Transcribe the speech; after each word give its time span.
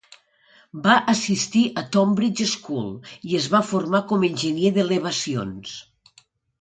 Va 0.85 0.93
assistir 1.11 1.61
a 1.81 1.83
Tonbridge 1.97 2.47
School 2.53 2.89
i 3.33 3.37
es 3.43 3.51
va 3.57 3.63
formar 3.73 4.01
com 4.13 4.27
enginyer 4.33 4.73
d"elevacions. 4.79 5.77